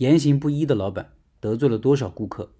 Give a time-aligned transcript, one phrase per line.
[0.00, 2.54] 言行不一的老板得罪了多少顾客？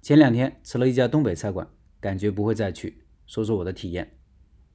[0.00, 1.68] 前两天吃了一家东北菜馆，
[2.00, 3.04] 感觉不会再去。
[3.26, 4.16] 说说我的体验。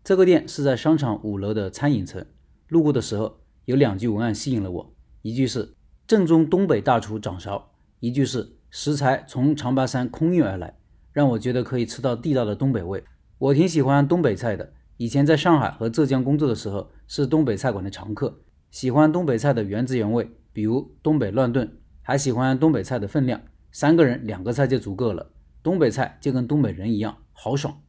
[0.04, 2.24] 这个店是在商场五楼的餐饮层，
[2.68, 5.74] 路过的时候有两句文案吸引了我，一句是
[6.06, 10.78] “正宗东北大厨掌勺”，一句是“食材从长白山空运而来”，
[11.12, 13.04] 让我觉得可以吃到地道的东北味。
[13.40, 18.40] 我挺喜欢东北菜的，以前在上海和浙江工作的时候是东北菜馆的常客，
[18.70, 25.30] 喜欢东北菜的原汁原味，比如东北乱炖，还喜欢东北菜的分量，三个人两个菜就足够了。
[25.62, 27.82] 东北菜就跟东北人一样豪爽。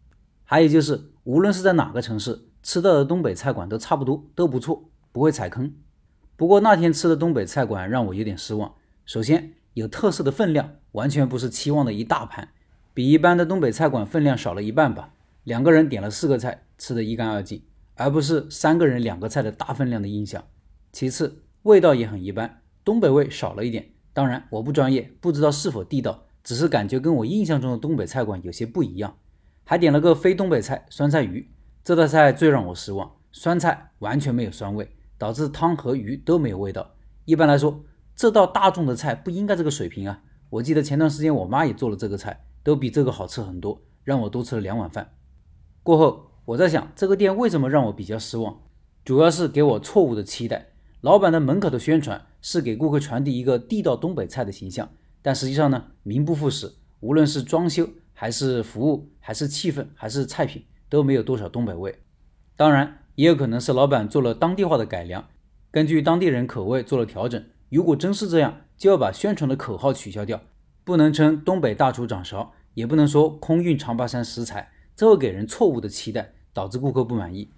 [0.42, 5.72] 还有就是，无论是在哪个城市吃到的东北菜馆都差不多，都不错，不会踩坑。
[6.34, 8.74] 不过那天吃的东北菜馆让我有点失望。
[9.06, 12.48] 首先，有特色的分量完全不是期望的一大盘，
[12.92, 15.14] 比一般的东北菜馆分量少了一半吧。
[15.44, 17.62] 两个人点了四个菜，吃的一干二净，
[17.94, 20.42] 而不是三个人两个菜的大分量的印象。
[20.90, 23.90] 其次，味道也很一般，东北味少了一点。
[24.18, 29.16] 当然，我不专业，不知道是否地道，只是感觉跟我印象中的东北菜馆有些不一样。
[29.62, 31.48] 还点了个非东北菜酸菜鱼，
[31.84, 36.96] 这道菜最让我失望，酸菜完全没有酸味，导致汤和鱼都没有味道。
[37.26, 37.84] 一般来说，
[38.16, 40.20] 这道大众的菜不应该这个水平啊！
[40.50, 45.12] 我记得前段时间我妈也做了这个菜，都比这个好吃很多，让我多吃了两碗饭。
[45.84, 48.62] 过后我在想，这个店为什么让我比较失望？
[49.04, 50.70] 主要是给我错误的期待。
[51.02, 54.90] 老板的门口的宣传是给顾客传递一个地道东北菜的形象，
[55.22, 57.88] 但实际上呢，名不副实，无论是装修。
[58.20, 62.00] 还是服务，还是气氛，还是菜品，都没有多少东北味。
[62.56, 65.28] 当然，也有可能是老板做了当地化的改良，
[65.70, 67.40] 根据当地人口味做了调整。
[67.68, 70.42] 如果真是这样，就要把宣传的口号取消掉，
[70.82, 77.52] 不能称东北大厨掌勺，也不能说空运长白山食材，这会给人错误的期待，导致顾客不满意。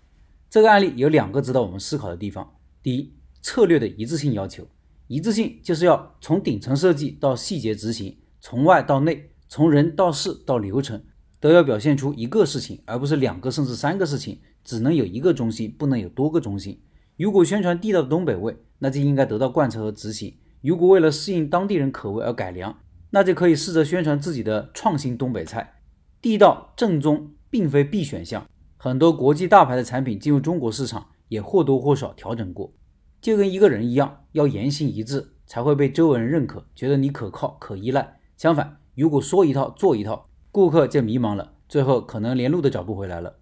[0.50, 4.66] 这个案例有两个值得我们思考的地方：第一，策略的一致性要求，
[5.06, 9.26] 一致性就是要从顶层设计到细节执行，从外到内。
[9.52, 11.02] 从人到事到流程，
[11.40, 14.40] 都要表现出一个事情，而不是两个甚至三个事情。
[14.62, 16.80] 只能有一个中心，不能有多个中心。
[17.16, 22.78] 如果宣传地道的东北味，那就应该得到贯彻和执行；如果为了适应当地人口味而改良，
[23.10, 25.80] 那就可以试着宣传自己的创新东北菜。
[26.22, 32.72] 地道正宗并非必选项，很多国际大牌的产品进入中国市场也或多或少调整过。
[33.20, 38.18] 就跟一个人一样，要言行一致，才会被周围人认可，觉得你可靠可依赖。
[38.36, 43.36] 相反，如果说一套做一套，顾客就迷茫了，最后可能连路都找不回来了。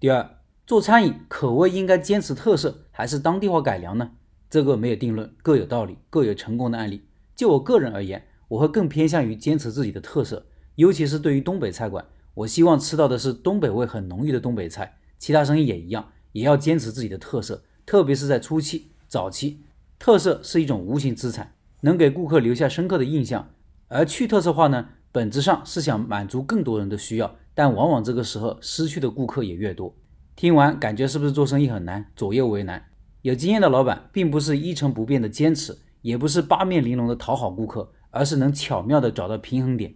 [0.00, 4.12] 第二，做餐饮口味应该坚持特色还是当地化改良呢？
[4.48, 7.06] 这个没有定论，各有道理，各有成功的案例。
[7.36, 10.46] 就我个人而言，我会更偏向于坚持自己的特色，
[10.76, 14.98] 尤其是对于东北菜馆，我希望吃到的是东北味很浓郁的东北菜。
[15.18, 19.62] 其他生意也一样，也要坚持自己的特色，特别是在初期、早期，
[19.98, 23.48] 特色是一种无形资产，能给顾客留下深刻的印象。
[23.88, 24.88] 而去特色化呢？
[25.10, 29.94] 本质上是想满足更多人的需要，但往往这个时候失去的顾客也越多。
[30.36, 32.84] 听完感觉是不是做生意很难，左右为难？
[33.22, 39.94] 有经验的老板并不是一成不变的坚持，也不是八面玲珑的讨好顾客，而是能巧妙的找到平衡点。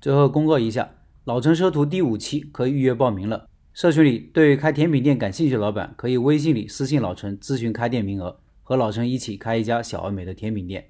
[0.00, 0.90] 最后公告一下，
[1.24, 3.47] 老陈收徒第五期可以预约报名了。
[3.78, 10.84] 社群里对开甜品店感兴趣的老板，可以微信里私信老陈咨询开店名额，和老陈一起开一家小而美的甜品店。